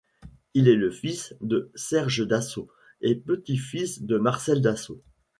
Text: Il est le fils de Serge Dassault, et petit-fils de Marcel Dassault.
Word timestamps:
Il 0.55 0.67
est 0.67 0.75
le 0.77 0.89
fils 0.89 1.35
de 1.41 1.69
Serge 1.75 2.25
Dassault, 2.27 2.67
et 3.01 3.13
petit-fils 3.13 4.01
de 4.01 4.17
Marcel 4.17 4.59
Dassault. 4.59 5.03